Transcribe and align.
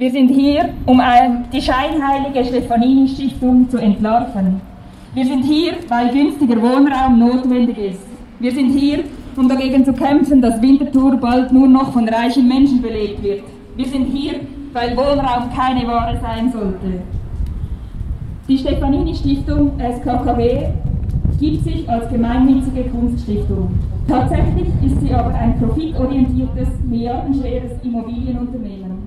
Wir 0.00 0.10
sind 0.10 0.30
hier, 0.30 0.70
um 0.86 0.98
die 1.52 1.60
scheinheilige 1.60 2.42
Stefanini-Stiftung 2.42 3.68
zu 3.68 3.76
entlarven. 3.76 4.62
Wir 5.12 5.26
sind 5.26 5.42
hier, 5.42 5.74
weil 5.88 6.08
günstiger 6.08 6.56
Wohnraum 6.56 7.18
notwendig 7.18 7.76
ist. 7.76 8.06
Wir 8.38 8.50
sind 8.50 8.70
hier, 8.70 9.00
um 9.36 9.46
dagegen 9.46 9.84
zu 9.84 9.92
kämpfen, 9.92 10.40
dass 10.40 10.62
Winterthur 10.62 11.18
bald 11.18 11.52
nur 11.52 11.68
noch 11.68 11.92
von 11.92 12.08
reichen 12.08 12.48
Menschen 12.48 12.80
belegt 12.80 13.22
wird. 13.22 13.42
Wir 13.76 13.84
sind 13.84 14.06
hier, 14.06 14.36
weil 14.72 14.96
Wohnraum 14.96 15.52
keine 15.54 15.86
Ware 15.86 16.18
sein 16.18 16.50
sollte. 16.50 17.02
Die 18.48 18.56
Stefanini 18.56 19.14
Stiftung 19.14 19.72
SKKW 19.78 20.68
gibt 21.38 21.62
sich 21.62 21.86
als 21.86 22.10
gemeinnützige 22.10 22.84
Kunststiftung. 22.84 23.78
Tatsächlich 24.08 24.68
ist 24.82 24.98
sie 25.02 25.12
aber 25.12 25.34
ein 25.34 25.60
profitorientiertes, 25.60 26.68
milliardenschweres 26.88 27.72
Immobilienunternehmen. 27.82 28.99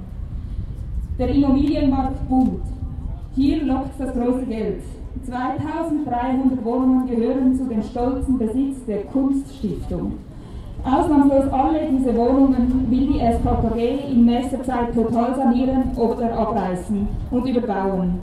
Der 1.19 1.29
Immobilienmarkt 1.29 2.27
boomt. 2.27 2.63
Hier 3.35 3.63
lockt 3.63 3.99
das 3.99 4.13
große 4.13 4.47
Geld. 4.47 4.81
2300 5.27 6.65
Wohnungen 6.65 7.07
gehören 7.07 7.55
zu 7.55 7.65
dem 7.65 7.83
stolzen 7.83 8.39
Besitz 8.39 8.83
der 8.87 9.03
Kunststiftung. 9.03 10.13
Ausnahmslos 10.83 11.53
alle 11.53 11.81
diese 11.91 12.17
Wohnungen 12.17 12.87
will 12.89 13.13
die 13.13 13.19
SKKG 13.19 14.11
in 14.11 14.25
nächster 14.25 14.63
Zeit 14.63 14.95
total 14.95 15.35
sanieren 15.35 15.91
oder 15.95 16.35
abreißen 16.35 17.07
und 17.29 17.47
überbauen. 17.47 18.19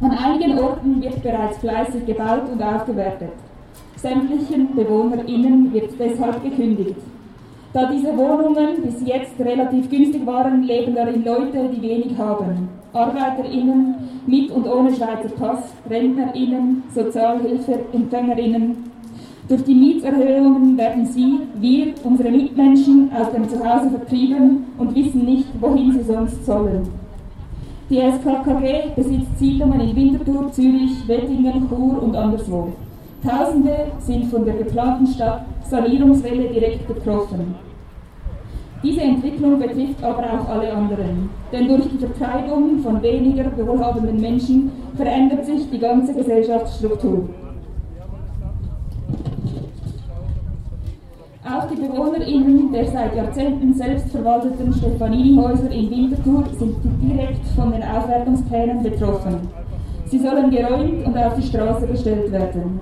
An 0.00 0.10
einigen 0.12 0.58
Orten 0.60 1.02
wird 1.02 1.20
bereits 1.24 1.58
fleißig 1.58 2.06
gebaut 2.06 2.44
und 2.52 2.62
aufgewertet. 2.62 3.32
Sämtlichen 3.96 4.76
BewohnerInnen 4.76 5.72
wird 5.72 5.90
deshalb 5.98 6.40
gekündigt. 6.44 6.96
Da 7.72 7.90
diese 7.90 8.14
Wohnungen 8.16 8.82
bis 8.84 9.06
jetzt 9.06 9.38
relativ 9.40 9.88
günstig 9.88 10.26
waren, 10.26 10.62
leben 10.64 10.94
darin 10.94 11.24
Leute, 11.24 11.70
die 11.74 11.80
wenig 11.80 12.18
haben. 12.18 12.68
ArbeiterInnen 12.92 13.94
mit 14.26 14.50
und 14.50 14.66
ohne 14.66 14.92
Schweizer 14.92 15.30
Pass, 15.38 15.72
RentnerInnen, 15.88 16.82
SozialhilfeempfängerInnen. 16.94 18.76
Durch 19.48 19.64
die 19.64 19.74
Mietserhöhungen 19.74 20.76
werden 20.76 21.06
sie, 21.06 21.40
wir, 21.54 21.94
unsere 22.04 22.30
Mitmenschen, 22.30 23.10
aus 23.14 23.32
dem 23.32 23.48
Zuhause 23.48 23.88
vertrieben 23.90 24.66
und 24.76 24.94
wissen 24.94 25.24
nicht, 25.24 25.46
wohin 25.58 25.92
sie 25.92 26.02
sonst 26.02 26.44
sollen. 26.44 26.86
Die 27.88 27.98
SKKG 27.98 28.90
besitzt 28.94 29.38
Siedlungen 29.38 29.80
in 29.80 29.96
Winterthur, 29.96 30.52
Zürich, 30.52 31.08
Wettingen, 31.08 31.68
Chur 31.68 32.02
und 32.02 32.14
anderswo. 32.14 32.68
Tausende 33.26 33.86
sind 34.00 34.24
von 34.26 34.44
der 34.44 34.54
geplanten 34.54 35.06
Sanierungswelle 35.64 36.48
direkt 36.48 36.88
betroffen. 36.88 37.54
Diese 38.82 39.00
Entwicklung 39.00 39.60
betrifft 39.60 40.02
aber 40.02 40.24
auch 40.24 40.48
alle 40.48 40.72
anderen, 40.72 41.30
denn 41.52 41.68
durch 41.68 41.88
die 41.88 41.98
Vertreibung 41.98 42.80
von 42.80 43.00
weniger 43.00 43.44
wohlhabenden 43.64 44.20
Menschen 44.20 44.72
verändert 44.96 45.46
sich 45.46 45.70
die 45.70 45.78
ganze 45.78 46.12
Gesellschaftsstruktur. 46.14 47.28
Auch 51.44 51.68
die 51.68 51.76
BewohnerInnen 51.76 52.72
der 52.72 52.86
seit 52.86 53.14
Jahrzehnten 53.14 53.72
selbstverwalteten 53.74 54.72
Stefanini-Häuser 54.72 55.70
in 55.70 55.90
Winterthur 55.90 56.44
sind 56.58 56.74
direkt 57.00 57.46
von 57.54 57.70
den 57.70 57.82
Auswertungsplänen 57.84 58.82
betroffen. 58.82 59.48
Sie 60.06 60.18
sollen 60.18 60.50
geräumt 60.50 61.06
und 61.06 61.16
auf 61.16 61.34
die 61.36 61.42
Straße 61.42 61.86
gestellt 61.86 62.32
werden. 62.32 62.80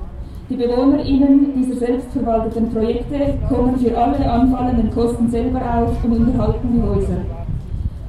Die 0.51 0.57
BewohnerInnen 0.57 1.53
dieser 1.55 1.77
selbstverwalteten 1.77 2.71
Projekte 2.71 3.39
kommen 3.49 3.79
für 3.79 3.97
alle 3.97 4.29
anfallenden 4.29 4.91
Kosten 4.91 5.31
selber 5.31 5.61
auf 5.61 6.03
und 6.03 6.13
unterhalten 6.13 6.73
die 6.75 6.83
Häuser. 6.83 7.21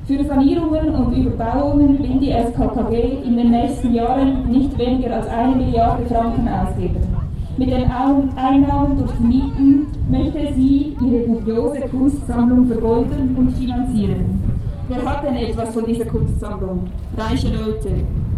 Für 0.08 0.26
Sanierungen 0.26 0.90
und 0.96 1.16
Überbauungen 1.16 2.00
will 2.00 2.20
die 2.20 2.32
SKKG 2.32 3.20
in 3.24 3.38
den 3.38 3.52
nächsten 3.52 3.94
Jahren 3.94 4.50
nicht 4.50 4.76
weniger 4.76 5.18
als 5.18 5.28
eine 5.28 5.56
Milliarde 5.56 6.04
Franken 6.08 6.48
ausgeben. 6.48 7.16
Mit 7.58 7.70
den 7.70 7.84
Einnahmen 7.92 8.98
durch 8.98 9.12
die 9.20 9.24
Mieten 9.24 9.88
möchte 10.10 10.52
sie 10.56 10.98
ihre 11.00 11.28
dubiose 11.28 11.82
Kunstsammlung 11.92 12.66
vergolden 12.66 13.36
und 13.38 13.52
finanzieren. 13.52 14.51
Wer 14.94 15.10
hat 15.10 15.24
denn 15.24 15.38
etwas 15.38 15.70
von 15.70 15.86
dieser 15.86 16.04
Kunstsammlung? 16.04 16.88
Reiche 17.18 17.48
Leute. 17.48 17.92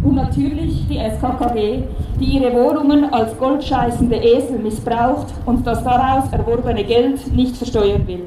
Und 0.04 0.14
natürlich 0.14 0.86
die 0.88 0.98
SKKG, 0.98 1.82
die 2.20 2.24
ihre 2.24 2.52
Wohnungen 2.52 3.12
als 3.12 3.36
goldscheißende 3.38 4.14
Esel 4.14 4.60
missbraucht 4.60 5.34
und 5.46 5.66
das 5.66 5.82
daraus 5.82 6.30
erworbene 6.30 6.84
Geld 6.84 7.34
nicht 7.34 7.56
versteuern 7.56 8.06
will. 8.06 8.22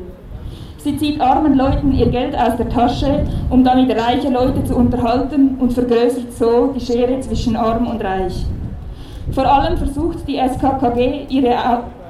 Sie 0.80 0.98
zieht 0.98 1.22
armen 1.22 1.56
Leuten 1.56 1.94
ihr 1.94 2.10
Geld 2.10 2.38
aus 2.38 2.58
der 2.58 2.68
Tasche, 2.68 3.26
um 3.50 3.64
damit 3.64 3.98
reiche 3.98 4.30
Leute 4.30 4.62
zu 4.66 4.76
unterhalten 4.76 5.56
und 5.58 5.72
vergrößert 5.72 6.34
so 6.34 6.74
die 6.76 6.82
Schere 6.82 7.22
zwischen 7.22 7.56
arm 7.56 7.88
und 7.88 8.04
reich. 8.04 8.46
Vor 9.32 9.46
allem 9.46 9.78
versucht 9.78 10.28
die 10.28 10.36
SKKG 10.36 11.28
ihre 11.30 11.56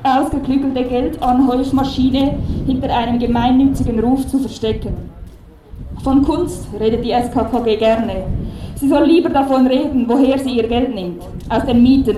ausgeklügelte 0.02 0.84
Geldanhäufmaschine 0.84 2.40
hinter 2.66 2.98
einem 2.98 3.20
gemeinnützigen 3.20 4.00
Ruf 4.00 4.26
zu 4.26 4.40
verstecken. 4.40 5.17
Von 6.04 6.24
Kunst 6.24 6.68
redet 6.80 7.04
die 7.04 7.12
SKKG 7.12 7.78
gerne. 7.78 8.24
Sie 8.76 8.88
soll 8.88 9.06
lieber 9.06 9.30
davon 9.30 9.68
reden, 9.68 10.06
woher 10.08 10.38
sie 10.38 10.52
ihr 10.52 10.68
Geld 10.68 10.94
nimmt, 10.94 11.24
aus 11.50 11.66
den 11.66 11.82
Mieten. 11.82 12.18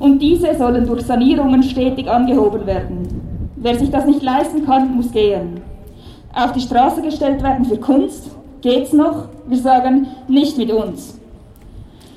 Und 0.00 0.18
diese 0.20 0.54
sollen 0.56 0.86
durch 0.86 1.02
Sanierungen 1.02 1.62
stetig 1.62 2.10
angehoben 2.10 2.66
werden. 2.66 3.08
Wer 3.56 3.78
sich 3.78 3.90
das 3.90 4.06
nicht 4.06 4.22
leisten 4.22 4.66
kann, 4.66 4.96
muss 4.96 5.12
gehen. 5.12 5.60
Auf 6.34 6.52
die 6.52 6.60
Straße 6.60 7.02
gestellt 7.02 7.42
werden 7.42 7.64
für 7.64 7.76
Kunst, 7.76 8.30
geht's 8.62 8.92
noch? 8.92 9.28
Wir 9.46 9.58
sagen, 9.58 10.06
nicht 10.28 10.56
mit 10.58 10.72
uns. 10.72 11.18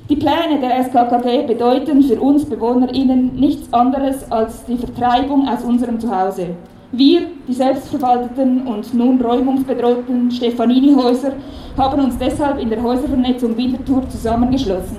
Die 0.10 0.16
Pläne 0.16 0.60
der 0.62 0.84
SKKG 0.84 1.48
bedeuten 1.48 2.04
für 2.04 2.20
uns 2.20 2.46
BewohnerInnen 2.46 3.36
nichts 3.36 3.72
anderes 3.74 4.30
als 4.32 4.66
die 4.66 4.78
Vertreibung 4.78 5.48
aus 5.48 5.64
unserem 5.64 6.00
Zuhause. 6.00 6.48
Wir, 6.96 7.22
die 7.48 7.54
selbstverwalteten 7.54 8.68
und 8.68 8.94
nun 8.94 9.20
räumungsbedrohten 9.20 10.30
Stefanini-Häuser, 10.30 11.32
haben 11.76 12.04
uns 12.04 12.20
deshalb 12.20 12.60
in 12.60 12.70
der 12.70 12.84
Häuservernetzung 12.84 13.58
Winterthur 13.58 14.08
zusammengeschlossen. 14.10 14.98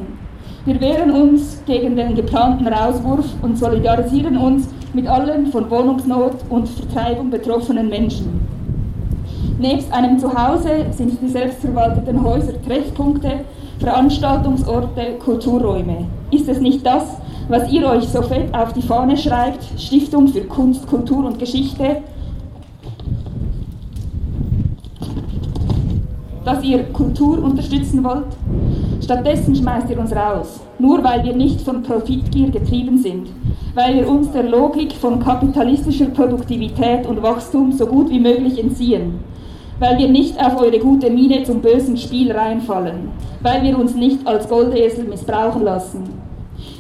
Wir 0.65 0.81
wehren 0.81 1.12
uns 1.12 1.62
gegen 1.66 1.94
den 1.94 2.16
geplanten 2.16 2.66
Rauswurf 2.66 3.27
und 3.43 3.56
solidarisieren 3.56 4.37
uns 4.37 4.69
mit 4.93 5.06
allen 5.06 5.47
von 5.53 5.71
Wohnungsnot 5.71 6.38
und 6.50 6.69
Vertreibung 6.69 7.31
betroffenen 7.31 7.88
Menschen. 7.88 8.41
Nebst 9.60 9.93
einem 9.93 10.19
Zuhause 10.19 10.87
sind 10.91 11.16
die 11.22 11.28
selbstverwalteten 11.28 12.25
Häuser 12.25 12.60
Treffpunkte, 12.62 13.44
Veranstaltungsorte, 13.78 15.12
Kulturräume. 15.25 16.09
Ist 16.33 16.49
es 16.49 16.60
nicht 16.60 16.84
das, 16.84 17.19
was 17.49 17.71
ihr 17.71 17.87
euch 17.88 18.09
so 18.09 18.22
fett 18.22 18.55
auf 18.55 18.72
die 18.72 18.82
Fahne 18.82 19.16
schreibt, 19.16 19.65
Stiftung 19.78 20.28
für 20.28 20.43
Kunst, 20.43 20.87
Kultur 20.87 21.25
und 21.27 21.38
Geschichte, 21.38 22.03
dass 26.44 26.62
ihr 26.62 26.84
Kultur 26.84 27.43
unterstützen 27.43 28.03
wollt? 28.04 28.27
Stattdessen 29.03 29.54
schmeißt 29.54 29.91
ihr 29.91 29.99
uns 29.99 30.15
raus, 30.15 30.60
nur 30.78 31.04
weil 31.04 31.25
wir 31.25 31.34
nicht 31.34 31.60
von 31.60 31.83
Profitgier 31.83 32.50
getrieben 32.50 32.99
sind, 32.99 33.28
weil 33.75 33.97
wir 33.97 34.09
uns 34.09 34.31
der 34.33 34.44
Logik 34.44 34.93
von 34.93 35.21
kapitalistischer 35.21 36.06
Produktivität 36.06 37.06
und 37.06 37.22
Wachstum 37.22 37.72
so 37.72 37.87
gut 37.87 38.09
wie 38.10 38.21
möglich 38.21 38.59
entziehen 38.59 39.21
weil 39.78 39.99
wir 39.99 40.09
nicht 40.09 40.38
auf 40.38 40.60
eure 40.60 40.78
gute 40.78 41.10
Miene 41.10 41.43
zum 41.43 41.60
bösen 41.60 41.97
Spiel 41.97 42.33
reinfallen, 42.33 43.10
weil 43.43 43.62
wir 43.62 43.78
uns 43.78 43.94
nicht 43.94 44.27
als 44.27 44.49
Goldesel 44.49 45.04
missbrauchen 45.04 45.65
lassen. 45.65 46.34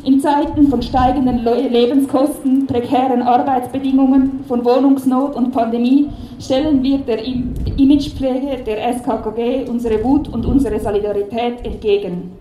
In 0.04 0.20
Zeiten 0.20 0.68
von 0.68 0.82
steigenden 0.82 1.44
Lebenskosten, 1.44 2.66
prekären 2.66 3.22
Arbeitsbedingungen, 3.22 4.44
von 4.46 4.64
Wohnungsnot 4.64 5.34
und 5.34 5.50
Pandemie 5.52 6.08
stellen 6.38 6.82
wir 6.82 6.98
der 6.98 7.24
Imagepflege 7.24 8.62
der 8.66 8.94
SKKG 8.94 9.68
unsere 9.68 10.02
Wut 10.04 10.28
und 10.28 10.44
unsere 10.44 10.78
Solidarität 10.78 11.64
entgegen. 11.64 12.32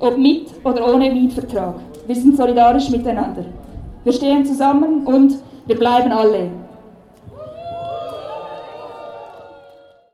Ob 0.00 0.16
mit 0.18 0.46
oder 0.64 0.92
ohne 0.92 1.10
Mietvertrag. 1.10 1.74
Wir 2.06 2.16
sind 2.16 2.36
solidarisch 2.36 2.90
miteinander. 2.90 3.44
Wir 4.04 4.12
stehen 4.12 4.44
zusammen 4.44 5.06
und 5.06 5.34
wir 5.66 5.78
bleiben 5.78 6.10
alle. 6.10 6.50